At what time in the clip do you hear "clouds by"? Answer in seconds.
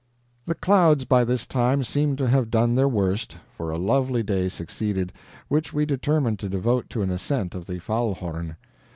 0.55-1.23